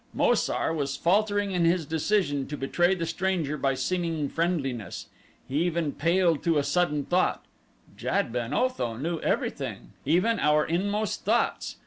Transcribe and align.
Mo 0.15 0.33
sar 0.33 0.73
was 0.73 0.95
faltering 0.97 1.51
in 1.51 1.63
his 1.63 1.85
decision 1.85 2.47
to 2.47 2.57
betray 2.57 2.95
the 2.95 3.05
stranger 3.05 3.55
by 3.55 3.75
seeming 3.75 4.27
friendliness. 4.29 5.05
He 5.47 5.61
even 5.61 5.91
paled 5.91 6.41
to 6.45 6.57
a 6.57 6.63
sudden 6.63 7.05
thought 7.05 7.45
Jad 7.95 8.33
ben 8.33 8.51
Otho 8.51 8.97
knew 8.97 9.19
everything, 9.19 9.91
even 10.03 10.39
our 10.39 10.65
inmost 10.65 11.23
thoughts. 11.23 11.75